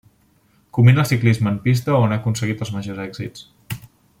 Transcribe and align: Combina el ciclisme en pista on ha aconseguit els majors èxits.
Combina 0.77 1.01
el 1.01 1.05
ciclisme 1.09 1.51
en 1.55 1.59
pista 1.67 1.99
on 1.99 2.15
ha 2.15 2.17
aconseguit 2.23 2.65
els 2.67 2.75
majors 2.79 3.05
èxits. 3.07 3.49